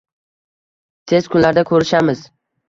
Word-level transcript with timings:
Tez 1.11 1.29
kunlarda 1.35 1.65
ko'rishamiz. 1.73 2.25